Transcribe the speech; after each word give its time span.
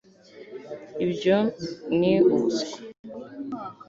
ibyo 1.03 1.35
ni 1.99 2.13
ubuswa 2.35 2.77